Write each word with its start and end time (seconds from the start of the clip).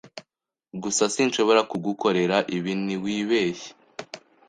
Gusa 0.83 1.03
sinshobora 1.13 1.61
kugukorera 1.71 2.37
ibi 2.57 2.71
ntiwibeshye! 2.85 3.69